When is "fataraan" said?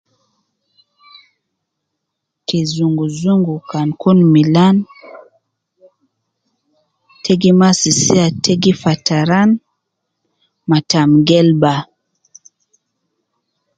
8.81-9.49